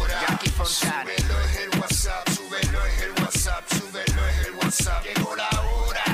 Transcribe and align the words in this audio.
Hora. 0.00 0.20
Jackie 0.28 0.50
Fontana. 0.50 1.04
Súbelo 1.04 1.40
en 1.40 1.72
el 1.72 1.80
WhatsApp, 1.80 2.28
súbelo 2.30 2.86
en 2.86 3.00
el 3.02 3.12
WhatsApp, 3.22 3.64
súbelo 3.72 4.28
en 4.28 4.38
el 4.46 4.52
WhatsApp. 4.56 5.04
Llegó 5.04 5.36
la 5.36 5.48
hora. 5.60 6.04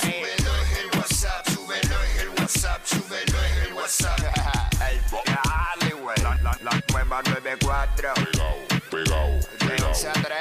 Súbelo 0.00 0.52
en 0.56 0.76
el 0.78 0.98
WhatsApp, 0.98 1.48
súbelo 1.48 1.96
en 2.04 2.20
el 2.20 2.28
WhatsApp, 2.30 2.80
súbelo 2.84 3.38
en 3.44 3.62
el 3.66 3.72
WhatsApp. 3.74 4.18
El 4.90 5.00
güey. 5.96 6.16
La, 6.22 6.36
la, 6.42 6.58
la 6.62 6.82
nueva 6.92 7.22
94. 7.22 8.14
Pegao, 8.14 8.56
pegao, 8.90 9.28
De 9.68 9.84
11 9.84 10.08
a 10.08 10.12
3. 10.12 10.32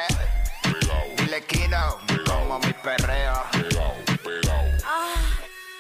Dile 1.18 1.42
Kino. 1.45 1.98
Como 2.26 2.59
mi 2.59 2.73
perreo. 2.73 3.44
pegao, 3.52 3.95
pegao. 4.23 4.64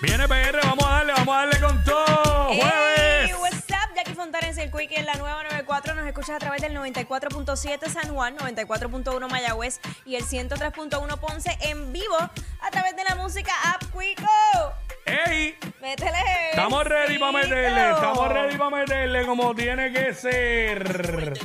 Viene 0.01 0.27
PR, 0.27 0.59
vamos 0.63 0.85
a 0.85 0.89
darle, 0.89 1.13
vamos 1.13 1.35
a 1.35 1.37
darle 1.39 1.59
con 1.59 1.83
todo. 1.83 2.47
Hey, 2.51 2.59
Jueves. 2.61 3.35
what's 3.39 3.57
up? 3.69 3.95
Jackie 3.95 4.13
Fontanes, 4.13 4.57
el 4.57 4.71
Quick 4.71 4.91
en 4.91 5.05
la 5.05 5.15
nueva 5.15 5.34
94. 5.75 5.95
Nos 5.95 6.07
escuchas 6.07 6.35
a 6.37 6.39
través 6.39 6.61
del 6.61 6.73
94.7 6.73 7.89
San 7.89 8.13
Juan, 8.13 8.37
94.1 8.37 9.29
Mayagüez 9.29 9.79
y 10.05 10.15
el 10.15 10.23
103.1 10.23 11.19
Ponce 11.19 11.57
en 11.61 11.91
vivo 11.91 12.15
a 12.15 12.71
través 12.71 12.95
de 12.95 13.03
la 13.03 13.15
música 13.15 13.51
App 13.63 13.83
Quico. 13.91 14.73
¡Ey! 15.05 15.57
Métele. 15.81 16.51
Estamos 16.51 16.83
ready 16.85 17.17
para 17.19 17.31
meterle, 17.33 17.91
estamos 17.91 18.29
ready 18.29 18.57
para 18.57 18.69
meterle 18.69 19.25
como 19.25 19.53
tiene 19.53 19.91
que 19.91 20.13
ser. 20.13 21.37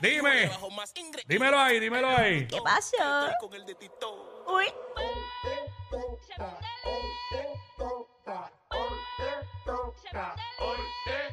Dime, 0.00 0.50
dímelo 1.26 1.58
ahí, 1.58 1.80
dímelo 1.80 2.08
ahí. 2.08 2.46
¿Qué 2.48 2.60
pasó? 2.62 3.30
Uy. 4.48 4.66
I 10.94 11.31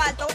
4 0.00 0.29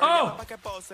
Oh. 0.00 0.36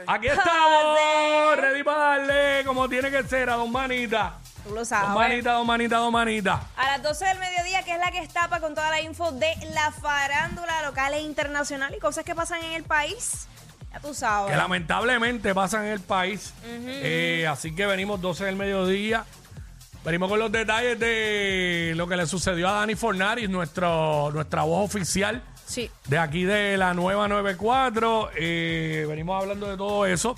Aquí 0.07 0.27
estamos, 0.29 1.57
ready 1.57 1.83
para 1.83 1.99
darle 1.99 2.65
como 2.65 2.89
tiene 2.89 3.11
que 3.11 3.23
ser 3.25 3.51
a 3.51 3.55
dos 3.55 3.69
manitas. 3.69 4.33
Tú 4.65 4.71
lo 4.71 4.77
Dos 4.81 4.89
sabes. 4.89 5.11
manitas, 5.11 5.55
dos 5.55 5.67
manitas, 5.67 5.99
dos 5.99 6.13
manitas. 6.13 6.61
A 6.77 6.87
las 6.87 7.03
12 7.03 7.25
del 7.27 7.39
mediodía, 7.39 7.83
que 7.83 7.93
es 7.93 7.99
la 7.99 8.11
que 8.11 8.19
estapa 8.21 8.61
con 8.61 8.75
toda 8.75 8.91
la 8.91 9.01
info 9.03 9.31
de 9.33 9.53
la 9.75 9.91
farándula 9.93 10.83
local 10.83 11.13
e 11.15 11.21
internacional 11.21 11.95
y 11.95 11.99
cosas 12.01 12.25
que 12.25 12.35
pasan 12.35 12.63
en 12.65 12.73
el 12.73 12.85
país. 12.85 13.47
Ya 13.93 14.01
tú 14.01 14.15
sabes. 14.15 14.51
Que 14.53 14.57
lamentablemente 14.57 15.55
pasan 15.55 15.85
en 15.85 15.93
el 15.93 16.01
país. 16.01 16.55
Eh, 16.65 17.47
así 17.49 17.75
que 17.75 17.85
venimos 17.87 18.21
12 18.21 18.45
del 18.47 18.57
mediodía. 18.57 19.25
Venimos 20.05 20.29
con 20.29 20.39
los 20.39 20.51
detalles 20.53 20.99
de 20.99 21.93
lo 21.97 22.07
que 22.07 22.17
le 22.17 22.27
sucedió 22.27 22.69
a 22.69 22.73
Dani 22.73 22.95
Fornaris, 22.95 23.49
nuestro, 23.49 24.31
nuestra 24.33 24.63
voz 24.63 24.85
oficial 24.85 25.43
Sí. 25.67 25.91
de 26.07 26.19
aquí 26.19 26.45
de 26.45 26.77
la 26.77 26.95
nueva 26.95 27.27
94. 27.29 28.31
Eh, 28.37 29.07
venimos 29.09 29.41
hablando 29.43 29.69
de 29.69 29.77
todo 29.77 30.07
eso. 30.07 30.35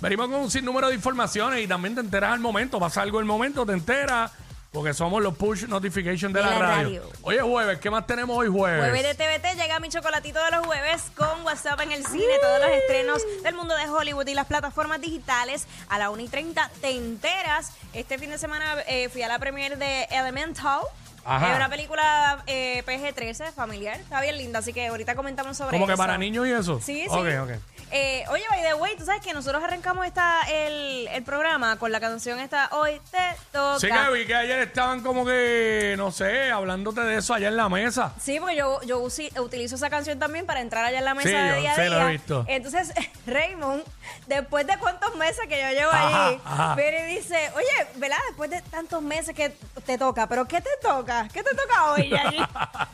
Venimos 0.00 0.28
con 0.28 0.40
un 0.40 0.50
sinnúmero 0.50 0.88
de 0.88 0.94
informaciones 0.94 1.62
y 1.64 1.66
también 1.66 1.94
te 1.94 2.00
enteras 2.00 2.32
al 2.32 2.40
momento. 2.40 2.78
Pasa 2.80 3.02
algo 3.02 3.20
el 3.20 3.24
momento, 3.26 3.64
te 3.64 3.72
enteras. 3.72 4.32
Porque 4.72 4.92
somos 4.92 5.22
los 5.22 5.36
push 5.36 5.68
notification 5.68 6.32
de, 6.32 6.40
De 6.40 6.46
la, 6.46 6.58
radio. 6.58 7.00
radio. 7.02 7.12
Hoy 7.22 7.36
es 7.36 7.42
jueves. 7.42 7.78
¿Qué 7.78 7.90
más 7.90 8.08
tenemos 8.08 8.36
hoy 8.36 8.48
jueves? 8.48 8.80
Jueves 8.90 9.16
de 9.16 9.24
TVT 9.24 9.56
llega 9.56 9.78
mi 9.78 9.88
chocolatito 9.88 10.42
de 10.44 10.50
los 10.50 10.66
jueves 10.66 11.00
con 11.16 11.42
WhatsApp 11.44 11.80
en 11.82 11.92
el 11.92 12.04
cine, 12.04 12.24
todos 12.42 12.58
los 12.58 12.68
estrenos 12.70 13.22
del 13.44 13.54
mundo 13.54 13.76
de 13.76 13.88
Hollywood 13.88 14.26
y 14.26 14.34
las 14.34 14.46
plataformas 14.46 15.00
digitales. 15.00 15.68
A 15.88 16.00
la 16.00 16.10
1 16.10 16.20
y 16.24 16.28
30 16.28 16.70
te 16.80 16.90
enteras. 16.90 17.70
Este 17.92 18.18
fin 18.18 18.30
de 18.30 18.38
semana 18.38 18.74
eh, 18.88 19.08
fui 19.10 19.22
a 19.22 19.28
la 19.28 19.38
premiere 19.38 19.76
de 19.76 20.08
Elemental. 20.10 20.80
Ajá. 21.24 21.50
Es 21.50 21.56
una 21.56 21.68
película 21.68 22.42
eh, 22.46 22.82
PG-13 22.86 23.52
familiar. 23.52 23.98
Está 24.00 24.20
bien 24.20 24.36
linda, 24.38 24.58
así 24.58 24.72
que 24.72 24.86
ahorita 24.86 25.14
comentamos 25.14 25.56
sobre 25.56 25.70
Como 25.70 25.86
que 25.86 25.92
eso. 25.94 25.98
para 26.02 26.18
niños 26.18 26.46
y 26.46 26.52
eso. 26.52 26.80
Sí, 26.80 27.02
sí. 27.02 27.08
Ok, 27.08 27.26
ok. 27.42 27.50
Eh, 27.96 28.24
oye, 28.28 28.42
by 28.50 28.60
the 28.60 28.74
way, 28.74 28.96
tú 28.96 29.04
sabes 29.04 29.20
que 29.22 29.32
nosotros 29.32 29.62
arrancamos 29.62 30.04
esta, 30.04 30.40
el, 30.50 31.06
el 31.12 31.22
programa 31.22 31.76
con 31.78 31.92
la 31.92 32.00
canción 32.00 32.40
esta 32.40 32.68
Hoy 32.72 33.00
te 33.12 33.18
toca. 33.52 33.78
Sí 33.78 33.86
que 33.86 34.10
vi 34.12 34.26
que 34.26 34.34
ayer 34.34 34.58
estaban 34.62 35.00
como 35.00 35.24
que, 35.24 35.94
no 35.96 36.10
sé, 36.10 36.50
hablándote 36.50 37.02
de 37.02 37.18
eso 37.18 37.34
allá 37.34 37.46
en 37.46 37.56
la 37.56 37.68
mesa. 37.68 38.12
Sí, 38.20 38.40
porque 38.40 38.56
yo, 38.56 38.82
yo 38.82 39.00
usi- 39.00 39.30
utilizo 39.38 39.76
esa 39.76 39.90
canción 39.90 40.18
también 40.18 40.44
para 40.44 40.60
entrar 40.60 40.84
allá 40.84 40.98
en 40.98 41.04
la 41.04 41.14
mesa 41.14 41.28
Sí, 41.28 41.34
de 41.36 41.48
yo 41.50 41.60
día 41.60 41.72
a 41.72 41.74
sí 41.76 41.80
lo 41.82 41.86
he 41.86 41.98
día. 42.00 42.06
visto. 42.06 42.44
Entonces, 42.48 42.92
Raymond, 43.28 43.84
después 44.26 44.66
de 44.66 44.76
cuántos 44.78 45.14
meses 45.14 45.46
que 45.48 45.60
yo 45.62 45.68
llevo 45.70 45.92
Ajá, 45.92 46.26
ahí, 46.26 46.40
ajá. 46.44 46.74
viene 46.74 47.12
y 47.12 47.14
dice, 47.18 47.52
oye, 47.54 47.86
¿verdad? 47.94 48.18
Después 48.26 48.50
de 48.50 48.60
tantos 48.62 49.02
meses 49.02 49.36
que 49.36 49.50
te 49.86 49.98
toca, 49.98 50.26
¿pero 50.26 50.48
qué 50.48 50.60
te 50.60 50.70
toca? 50.82 51.28
¿Qué 51.32 51.44
te 51.44 51.54
toca 51.54 51.92
hoy, 51.92 52.08
Yayi? 52.10 52.44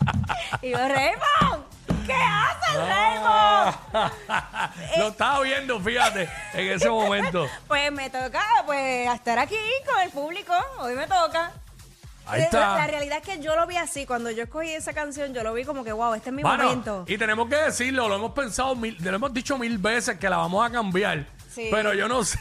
y 0.62 0.70
yo, 0.72 0.76
Raymond, 0.76 1.49
¿qué 2.10 2.22
haces, 2.22 2.88
Raymond? 2.88 4.12
Lo 4.98 5.08
estaba 5.08 5.40
viendo, 5.40 5.80
fíjate, 5.80 6.28
en 6.54 6.70
ese 6.72 6.88
momento. 6.90 7.46
Pues 7.68 7.90
me 7.92 8.10
toca, 8.10 8.42
pues, 8.66 9.08
estar 9.14 9.38
aquí 9.38 9.56
con 9.86 10.00
el 10.02 10.10
público. 10.10 10.52
Hoy 10.78 10.94
me 10.94 11.06
toca. 11.06 11.52
Ahí 12.26 12.42
Eh, 12.42 12.44
está. 12.44 12.76
La 12.76 12.86
realidad 12.86 13.18
es 13.18 13.24
que 13.26 13.42
yo 13.42 13.56
lo 13.56 13.66
vi 13.66 13.76
así. 13.76 14.06
Cuando 14.06 14.30
yo 14.30 14.44
escogí 14.44 14.70
esa 14.70 14.92
canción, 14.92 15.34
yo 15.34 15.42
lo 15.42 15.52
vi 15.52 15.64
como 15.64 15.82
que, 15.84 15.92
wow, 15.92 16.14
este 16.14 16.30
es 16.30 16.34
mi 16.34 16.42
Bueno, 16.42 16.64
momento. 16.64 17.04
y 17.08 17.18
tenemos 17.18 17.48
que 17.48 17.56
decirlo, 17.56 18.08
lo 18.08 18.16
hemos 18.16 18.32
pensado, 18.32 18.74
mil, 18.76 18.96
lo 19.00 19.14
hemos 19.16 19.32
dicho 19.32 19.58
mil 19.58 19.78
veces 19.78 20.18
que 20.18 20.28
la 20.30 20.36
vamos 20.36 20.64
a 20.68 20.70
cambiar. 20.70 21.24
Sí. 21.52 21.66
Pero 21.72 21.92
yo 21.94 22.06
no 22.06 22.22
sé 22.24 22.38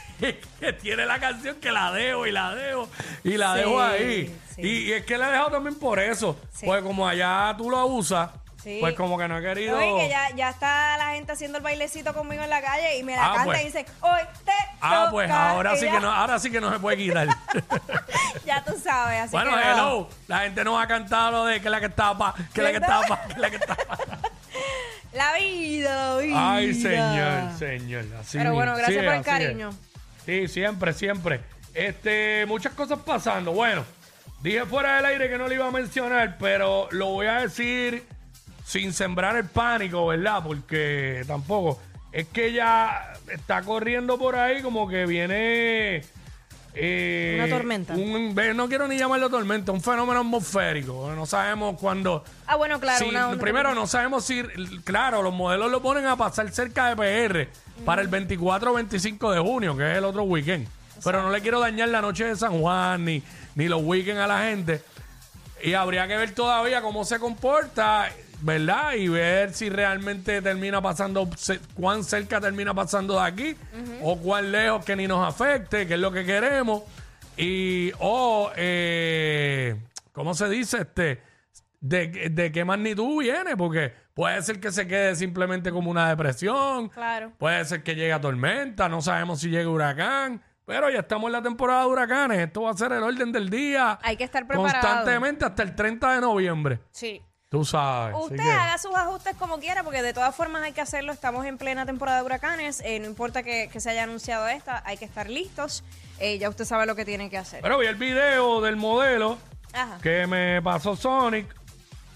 que 0.60 0.72
tiene 0.74 1.04
la 1.06 1.18
canción 1.18 1.56
que 1.56 1.72
la 1.72 1.90
dejo 1.90 2.26
y 2.26 2.30
la 2.32 2.54
dejo 2.54 2.88
y 3.24 3.36
la 3.36 3.54
Sí, 3.54 3.58
dejo 3.60 3.80
ahí. 3.82 4.38
sí. 4.54 4.62
Y, 4.62 4.68
y 4.84 4.92
es 4.92 5.04
que 5.04 5.18
la 5.18 5.28
he 5.28 5.32
dejado 5.32 5.50
también 5.50 5.74
por 5.76 5.98
eso. 5.98 6.38
Sí. 6.54 6.66
Pues 6.66 6.82
como 6.84 7.08
allá 7.08 7.52
tú 7.58 7.68
lo 7.68 7.84
usas, 7.86 8.30
Sí. 8.62 8.76
pues 8.80 8.94
como 8.94 9.16
que 9.16 9.26
no 9.26 9.38
he 9.38 9.42
querido. 9.42 9.78
Oye, 9.78 10.02
que 10.04 10.08
ya, 10.10 10.30
ya 10.36 10.50
está 10.50 10.98
la 10.98 11.12
gente 11.14 11.32
haciendo 11.32 11.56
el 11.58 11.64
bailecito 11.64 12.12
conmigo 12.12 12.42
en 12.42 12.50
la 12.50 12.60
calle 12.60 12.98
y 12.98 13.02
me 13.02 13.16
la 13.16 13.24
Ah, 13.24 13.34
canta 13.36 13.44
pues. 13.44 13.62
y 13.62 13.64
dice, 13.66 13.86
hoy 14.02 14.20
te 14.44 14.52
Ah, 14.82 14.96
toca", 15.06 15.10
pues 15.12 15.30
ahora 15.30 15.74
y 15.74 15.78
sí 15.78 15.84
ya, 15.86 15.92
que 15.92 16.00
no, 16.00 16.12
ahora 16.12 16.38
sí 16.38 16.50
que 16.50 16.60
no 16.60 16.70
se 16.72 16.78
puede 16.78 16.96
quitar. 16.98 17.28
Ya 18.44 18.62
tú 18.64 18.72
sabes, 18.82 19.20
así 19.22 19.32
bueno, 19.32 19.50
que 19.52 19.56
nada. 19.56 19.72
hello. 19.72 20.08
La 20.28 20.38
gente 20.40 20.64
nos 20.64 20.82
ha 20.82 20.86
cantado 20.86 21.30
lo 21.32 21.44
de 21.46 21.60
que 21.60 21.70
la 21.70 21.80
que 21.80 21.86
estaba, 21.86 22.34
que 22.52 22.62
la 22.62 22.72
que 22.72 22.78
¿Verdad? 22.80 23.00
estaba, 23.02 23.22
que 23.28 23.38
la 23.40 23.50
que. 23.50 23.58
La 25.12 25.34
vida. 25.34 26.18
Ay, 26.54 26.72
señor, 26.74 27.58
señor. 27.58 28.04
Así 28.20 28.38
Pero 28.38 28.54
bueno, 28.54 28.72
mismo. 28.72 28.86
gracias 28.86 29.00
Sí, 29.00 29.06
por 29.06 29.14
el 29.14 29.20
así 29.20 29.30
es. 29.30 29.36
cariño. 29.48 29.70
Sí, 30.24 30.48
siempre, 30.48 30.92
siempre. 30.92 31.40
Este, 31.74 32.46
muchas 32.46 32.72
cosas 32.74 33.00
pasando. 33.04 33.50
Bueno, 33.52 33.84
dije 34.40 34.64
fuera 34.66 34.96
del 34.96 35.06
aire 35.06 35.28
que 35.28 35.36
no 35.38 35.48
le 35.48 35.56
iba 35.56 35.66
a 35.66 35.70
mencionar, 35.72 36.36
pero 36.38 36.86
lo 36.92 37.06
voy 37.06 37.26
a 37.26 37.40
decir 37.40 38.06
sin 38.70 38.92
sembrar 38.92 39.34
el 39.36 39.46
pánico, 39.46 40.06
¿verdad? 40.06 40.44
Porque 40.44 41.24
tampoco. 41.26 41.80
Es 42.12 42.28
que 42.28 42.52
ya 42.52 43.14
está 43.28 43.62
corriendo 43.62 44.16
por 44.16 44.36
ahí 44.36 44.62
como 44.62 44.86
que 44.88 45.06
viene 45.06 46.02
eh, 46.74 47.40
Una 47.42 47.48
tormenta. 47.56 47.94
un- 47.94 48.32
no 48.56 48.68
quiero 48.68 48.86
ni 48.86 48.96
llamarlo 48.96 49.28
tormenta, 49.28 49.72
un 49.72 49.80
fenómeno 49.80 50.20
atmosférico. 50.20 51.10
No 51.16 51.26
sabemos 51.26 51.76
cuándo. 51.80 52.22
Ah, 52.46 52.54
bueno, 52.54 52.78
claro. 52.78 52.98
si- 53.00 53.08
una 53.08 53.28
onda 53.28 53.40
primero, 53.42 53.74
no 53.74 53.88
sabemos 53.88 54.24
si. 54.24 54.40
Claro, 54.84 55.20
los 55.22 55.34
modelos 55.34 55.68
lo 55.68 55.82
ponen 55.82 56.06
a 56.06 56.14
pasar 56.16 56.48
cerca 56.52 56.94
de 56.94 56.96
PR 56.96 57.48
para 57.84 58.02
el 58.02 58.08
24 58.08 58.70
o 58.70 58.74
25 58.74 59.32
de 59.32 59.40
junio, 59.40 59.76
que 59.76 59.90
es 59.90 59.98
el 59.98 60.04
otro 60.04 60.22
weekend. 60.22 60.68
Pero 61.02 61.22
no 61.22 61.30
le 61.30 61.40
quiero 61.40 61.58
dañar 61.58 61.88
la 61.88 62.00
noche 62.02 62.24
de 62.24 62.36
San 62.36 62.60
Juan 62.60 63.04
ni, 63.04 63.20
ni 63.56 63.66
los 63.66 63.82
weekends 63.82 64.20
a 64.20 64.28
la 64.28 64.42
gente. 64.44 64.80
Y 65.60 65.72
habría 65.74 66.06
que 66.06 66.16
ver 66.16 66.32
todavía 66.36 66.82
cómo 66.82 67.04
se 67.04 67.18
comporta, 67.18 68.08
¿verdad? 68.42 68.94
Y 68.94 69.08
ver 69.08 69.52
si 69.52 69.68
realmente 69.68 70.42
termina 70.42 70.80
pasando, 70.80 71.28
cuán 71.74 72.04
cerca 72.04 72.40
termina 72.40 72.74
pasando 72.74 73.14
de 73.14 73.22
aquí, 73.22 73.56
o 74.02 74.18
cuán 74.18 74.52
lejos 74.52 74.84
que 74.84 74.96
ni 74.96 75.06
nos 75.06 75.26
afecte, 75.26 75.86
que 75.86 75.94
es 75.94 76.00
lo 76.00 76.12
que 76.12 76.24
queremos. 76.24 76.82
Y, 77.36 77.92
o, 77.98 78.50
eh, 78.56 79.76
¿cómo 80.12 80.34
se 80.34 80.48
dice? 80.48 80.82
Este, 80.82 81.22
de, 81.80 82.30
de 82.30 82.52
qué 82.52 82.64
magnitud 82.64 83.20
viene, 83.20 83.56
porque 83.56 83.92
puede 84.14 84.42
ser 84.42 84.60
que 84.60 84.70
se 84.70 84.86
quede 84.86 85.14
simplemente 85.16 85.70
como 85.70 85.90
una 85.90 86.08
depresión. 86.08 86.88
Claro. 86.88 87.32
Puede 87.38 87.64
ser 87.64 87.82
que 87.82 87.94
llegue 87.94 88.12
a 88.12 88.20
tormenta, 88.20 88.88
no 88.88 89.00
sabemos 89.00 89.40
si 89.40 89.48
llega 89.48 89.68
huracán. 89.68 90.42
Pero 90.66 90.88
ya 90.88 91.00
estamos 91.00 91.26
en 91.26 91.32
la 91.32 91.42
temporada 91.42 91.80
de 91.80 91.86
huracanes. 91.88 92.38
Esto 92.38 92.62
va 92.62 92.70
a 92.70 92.74
ser 92.74 92.92
el 92.92 93.02
orden 93.02 93.32
del 93.32 93.50
día. 93.50 93.98
Hay 94.02 94.16
que 94.16 94.22
estar 94.22 94.46
preparado. 94.46 94.70
Constantemente 94.70 95.44
hasta 95.44 95.64
el 95.64 95.74
30 95.74 96.14
de 96.14 96.20
noviembre. 96.20 96.78
Sí. 96.92 97.20
Tú 97.50 97.64
sabes. 97.64 98.14
Usted 98.16 98.36
que- 98.36 98.42
haga 98.52 98.78
sus 98.78 98.94
ajustes 98.94 99.34
como 99.36 99.58
quiera, 99.58 99.82
porque 99.82 100.02
de 100.02 100.12
todas 100.14 100.32
formas 100.36 100.62
hay 100.62 100.72
que 100.72 100.80
hacerlo. 100.80 101.10
Estamos 101.12 101.44
en 101.46 101.58
plena 101.58 101.84
temporada 101.84 102.18
de 102.20 102.24
huracanes. 102.24 102.80
eh, 102.84 103.00
no 103.00 103.06
importa 103.06 103.42
que, 103.42 103.68
que 103.72 103.80
se 103.80 103.90
haya 103.90 104.04
anunciado 104.04 104.46
esta, 104.46 104.84
hay 104.86 104.96
que 104.96 105.04
estar 105.04 105.28
listos. 105.28 105.82
Eh, 106.20 106.38
ya 106.38 106.48
usted 106.48 106.64
sabe 106.64 106.86
lo 106.86 106.94
que 106.94 107.04
tiene 107.04 107.28
que 107.28 107.36
hacer. 107.38 107.60
Pero 107.60 107.76
vi 107.78 107.88
el 107.88 107.96
video 107.96 108.60
del 108.60 108.76
modelo 108.76 109.36
Ajá. 109.72 109.98
que 110.00 110.28
me 110.28 110.62
pasó 110.62 110.94
Sonic 110.94 111.52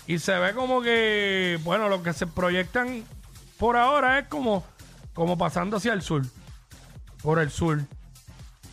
y 0.07 0.21
se 0.21 0.39
ve 0.39 0.55
como 0.55 0.81
que, 0.83 1.59
bueno, 1.65 1.89
lo 1.89 2.01
que 2.05 2.13
se 2.13 2.29
proyectan 2.29 3.03
por 3.59 3.77
ahora 3.77 4.21
es 4.21 4.29
como, 4.29 4.63
como 5.15 5.37
pasando 5.37 5.79
hacia 5.79 5.95
el 5.95 6.03
sur. 6.03 6.23
Por 7.25 7.41
el 7.41 7.51
sur. 7.51 7.81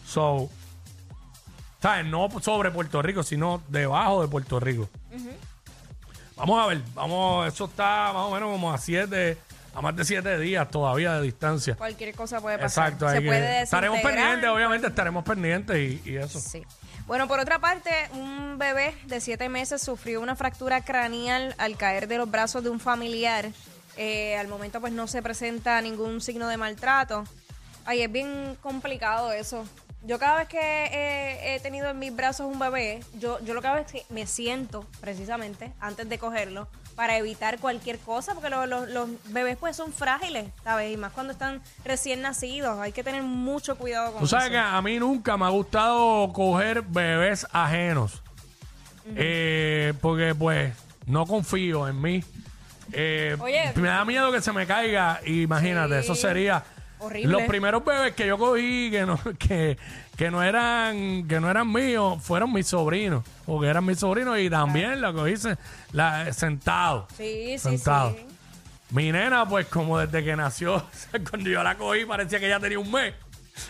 So, 0.06 0.48
¿sabes? 1.82 2.06
No 2.06 2.30
sobre 2.40 2.70
Puerto 2.70 3.02
Rico, 3.02 3.24
sino 3.24 3.64
debajo 3.68 4.22
de 4.22 4.28
Puerto 4.28 4.60
Rico. 4.60 4.88
Vamos 6.36 6.64
a 6.64 6.68
ver, 6.68 6.82
vamos, 6.94 7.48
eso 7.54 7.66
está 7.66 8.12
más 8.14 8.24
o 8.26 8.32
menos 8.32 8.50
como 8.52 8.72
a 8.74 8.78
siete, 8.78 9.38
a 9.76 9.82
más 9.82 9.96
de 9.96 10.04
siete 10.06 10.40
días 10.40 10.70
todavía 10.72 11.14
de 11.14 11.22
distancia. 11.22 11.76
Cualquier 11.76 12.16
cosa 12.16 12.42
puede 12.42 12.58
pasar. 12.58 12.88
Exacto, 12.90 13.10
se 13.10 13.18
hay 13.18 13.22
que- 13.24 13.28
puede 13.28 13.62
estaremos 13.64 13.98
desintegrar. 13.98 14.26
pendientes, 14.26 14.50
obviamente 14.56 14.88
estaremos 14.88 15.24
pendientes 15.24 15.78
y, 15.78 16.10
y 16.10 16.16
eso. 16.18 16.40
Sí. 16.40 16.64
Bueno, 17.08 17.28
por 17.28 17.40
otra 17.40 17.60
parte, 17.60 17.92
un 18.14 18.58
bebé 18.58 18.96
de 19.06 19.20
siete 19.22 19.50
meses 19.50 19.82
sufrió 19.82 20.22
una 20.22 20.36
fractura 20.36 20.82
craneal 20.82 21.54
al 21.58 21.76
caer 21.78 22.08
de 22.08 22.18
los 22.18 22.30
brazos 22.32 22.64
de 22.64 22.70
un 22.70 22.80
familiar. 22.80 23.50
Eh, 23.98 24.38
al 24.38 24.48
momento, 24.48 24.80
pues 24.80 24.94
no 24.94 25.08
se 25.08 25.22
presenta 25.22 25.82
ningún 25.82 26.22
signo 26.22 26.48
de 26.48 26.58
maltrato. 26.58 27.26
Ay, 27.86 28.02
es 28.04 28.12
bien 28.12 28.58
complicado 28.62 29.34
eso. 29.34 29.66
Yo 30.04 30.18
cada 30.18 30.38
vez 30.40 30.48
que 30.48 30.58
eh, 30.60 31.56
he 31.56 31.60
tenido 31.60 31.88
en 31.90 32.00
mis 32.00 32.16
brazos 32.16 32.48
un 32.52 32.58
bebé, 32.58 33.02
yo, 33.20 33.40
yo 33.46 33.54
lo 33.54 33.62
que 33.62 33.68
hago 33.68 33.78
es 33.78 33.92
que 33.92 34.04
me 34.10 34.26
siento 34.26 34.86
precisamente 35.00 35.72
antes 35.80 36.10
de 36.10 36.18
cogerlo 36.18 36.68
para 36.96 37.18
evitar 37.18 37.60
cualquier 37.60 38.00
cosa, 38.00 38.34
porque 38.34 38.50
lo- 38.50 38.66
lo- 38.66 38.86
los 38.88 39.10
bebés 39.30 39.58
pues 39.58 39.76
son 39.76 39.94
frágiles, 39.94 40.48
¿sabes? 40.64 40.92
Y 40.92 40.98
más 40.98 41.12
cuando 41.14 41.32
están 41.34 41.62
recién 41.86 42.22
nacidos, 42.22 42.80
hay 42.80 42.92
que 42.94 43.04
tener 43.04 43.22
mucho 43.22 43.78
cuidado 43.78 44.12
con 44.14 44.22
Tú 44.22 44.28
sabes 44.28 44.46
eso. 44.46 44.54
que 44.54 44.58
a 44.60 44.82
mí 44.82 44.98
nunca 44.98 45.38
me 45.38 45.46
ha 45.46 45.50
gustado 45.50 46.34
coger 46.34 46.82
bebés 46.82 47.46
ajenos. 47.52 48.22
Eh, 49.16 49.94
porque 50.02 50.36
pues 50.36 50.74
no 51.06 51.26
confío 51.26 51.88
en 51.88 52.02
mí. 52.02 52.24
Eh, 52.94 53.36
Oye. 53.40 53.72
me 53.76 53.88
da 53.88 54.04
miedo 54.06 54.32
que 54.32 54.42
se 54.42 54.52
me 54.52 54.68
caiga. 54.68 55.22
Imagínate, 55.26 55.96
Sí. 56.02 56.06
eso 56.06 56.16
sería. 56.16 56.64
Horrible. 57.02 57.32
Los 57.32 57.42
primeros 57.44 57.84
bebés 57.84 58.14
que 58.14 58.28
yo 58.28 58.38
cogí 58.38 58.90
que 58.92 59.06
no, 59.06 59.20
que, 59.40 59.78
que 60.16 60.30
no 60.32 60.42
eran 60.44 61.28
que 61.28 61.40
no 61.40 61.50
eran 61.50 61.72
míos 61.72 62.22
fueron 62.24 62.54
mis 62.54 62.68
sobrinos. 62.68 63.24
Porque 63.46 63.68
eran 63.68 63.86
mis 63.86 64.00
sobrinos 64.00 64.38
y 64.40 64.50
también 64.50 65.02
lo 65.02 65.14
cogí 65.14 65.36
se- 65.38 65.58
la, 65.92 66.32
sentado. 66.34 67.08
Sí, 67.18 67.54
sí, 67.54 67.60
Sentado. 67.60 68.12
sí. 68.12 68.26
Mi 68.92 69.12
nena, 69.12 69.48
pues 69.48 69.68
como 69.68 69.98
desde 70.00 70.24
que 70.24 70.36
nació, 70.36 70.84
cuando 71.30 71.50
yo 71.50 71.64
la 71.64 71.76
cogí 71.78 72.06
parecía 72.06 72.40
que 72.40 72.50
ya 72.50 72.60
tenía 72.60 72.78
un 72.80 72.92
mes. 72.92 73.14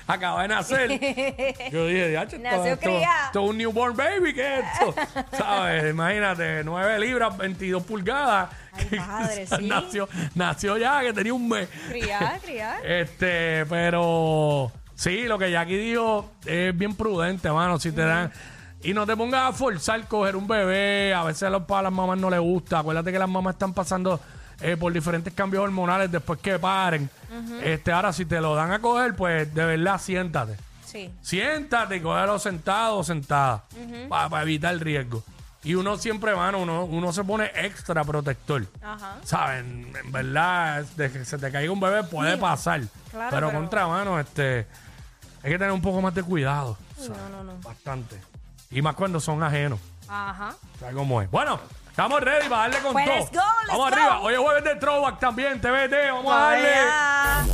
Acaba 0.07 0.42
de 0.44 0.48
nacer. 0.50 0.89
Yo 1.72 1.86
dije, 1.88 2.10
"Diache, 2.10 2.36
esto, 2.38 2.50
Nació 2.50 2.74
esto- 2.74 2.89
criada. 2.89 3.25
esto 3.28 3.44
es 3.44 3.50
un 3.50 3.57
newborn 3.57 3.95
baby, 3.95 4.33
¿qué 4.33 4.60
es 4.60 4.66
esto? 4.74 4.95
¿Sabes? 5.38 5.89
Imagínate, 5.92 6.63
9 6.63 7.00
libras, 7.00 7.38
22 7.38 7.83
pulgadas. 7.83 8.50
Ay, 8.74 9.00
padre, 9.00 9.48
sí. 9.60 9.68
nació, 9.68 10.07
nació 10.36 10.78
ya, 10.78 11.01
que 11.01 11.13
tenía 11.13 11.33
un 11.33 11.48
mes. 11.50 11.68
Criar, 11.89 12.39
criar. 12.39 12.86
Este, 12.86 13.66
pero 13.68 14.72
sí, 14.95 15.24
lo 15.24 15.38
que 15.38 15.51
Jackie 15.51 15.78
dijo 15.78 16.31
es 16.45 16.78
bien 16.78 16.95
prudente, 16.95 17.51
mano. 17.51 17.80
Si 17.80 17.92
te 17.92 18.01
dan. 18.06 18.31
Y 18.83 18.94
no 18.94 19.06
te 19.06 19.16
pongas 19.16 19.50
a 19.50 19.54
forzar 19.54 20.07
coger 20.07 20.36
un 20.36 20.48
bebé. 20.48 21.13
A 21.13 21.24
veces 21.24 21.44
a, 21.44 21.50
los, 21.51 21.69
a 21.69 21.81
las 21.83 21.92
mamás 21.92 22.18
no 22.18 22.30
les 22.31 22.39
gusta. 22.39 22.80
Acuérdate 22.80 23.12
que 23.12 23.19
las 23.19 23.30
mamás 23.30 23.54
están 23.54 23.74
pasando 23.74 24.19
eh, 24.61 24.77
por 24.77 24.91
diferentes 24.93 25.33
cambios 25.33 25.63
hormonales 25.63 26.11
después 26.11 26.39
que 26.39 26.57
paren. 26.59 27.09
Este, 27.63 27.91
ahora, 27.91 28.11
si 28.13 28.25
te 28.25 28.39
lo 28.41 28.55
dan 28.55 28.71
a 28.71 28.79
coger, 28.79 29.15
pues 29.15 29.53
de 29.53 29.65
verdad 29.65 29.99
siéntate. 29.99 30.57
Sí. 30.85 31.09
Siéntate 31.21 31.95
y 31.97 31.99
cógelo 32.01 32.37
sentado 32.39 32.97
o 32.97 33.03
sentada. 33.03 33.63
Para 34.09 34.41
evitar 34.43 34.73
el 34.73 34.79
riesgo. 34.79 35.23
Y 35.63 35.75
uno 35.75 35.95
siempre, 35.97 36.35
mano, 36.35 36.59
uno, 36.59 36.85
uno 36.85 37.13
se 37.13 37.23
pone 37.23 37.51
extra 37.55 38.03
protector. 38.03 38.65
Ajá. 38.81 39.17
¿Saben? 39.23 39.93
En 40.03 40.11
verdad, 40.11 40.83
de 40.97 41.11
que 41.11 41.23
se 41.23 41.37
te 41.37 41.51
caiga 41.51 41.71
un 41.71 41.79
bebé 41.79 42.03
puede 42.03 42.35
pasar. 42.37 42.81
Claro, 43.11 43.29
pero, 43.29 43.47
pero- 43.49 43.59
contra 43.59 43.87
mano, 43.87 44.19
este, 44.19 44.65
hay 45.43 45.51
que 45.51 45.57
tener 45.59 45.71
un 45.71 45.81
poco 45.81 46.01
más 46.01 46.15
de 46.15 46.23
cuidado. 46.23 46.77
¿sabes? 46.97 47.11
No, 47.11 47.29
no, 47.29 47.43
no. 47.43 47.59
Bastante. 47.61 48.19
Y 48.71 48.81
más 48.81 48.95
cuando 48.95 49.19
son 49.19 49.43
ajenos. 49.43 49.79
Ajá. 50.07 50.55
¿Sabes 50.79 50.95
cómo 50.95 51.21
es? 51.21 51.29
Bueno, 51.29 51.59
estamos 51.91 52.21
ready 52.21 52.49
para 52.49 52.63
darle 52.63 52.79
con 52.79 52.93
Pues, 52.93 53.05
todo. 53.05 53.15
let's 53.17 53.31
go, 53.31 53.38
let's 53.38 53.67
vamos 53.67 53.89
go. 53.89 53.95
arriba. 53.95 54.19
Hoy 54.21 54.33
es 54.33 54.39
jueves 54.39 54.63
de 54.63 54.75
Throwback 54.75 55.19
también, 55.19 55.61
TVT. 55.61 56.11
Vamos 56.11 56.33
a 56.33 56.38
darle. 56.38 56.69
Vaya. 56.69 57.45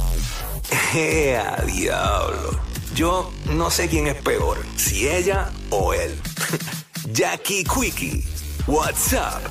¡Ea, 0.93 1.55
diablo! 1.65 2.59
Yo 2.93 3.31
no 3.45 3.69
sé 3.69 3.87
quién 3.89 4.07
es 4.07 4.15
peor, 4.15 4.57
si 4.75 5.07
ella 5.07 5.49
o 5.69 5.93
él. 5.93 6.19
Jackie 7.11 7.63
Quickie, 7.63 8.25
WhatsApp, 8.67 9.41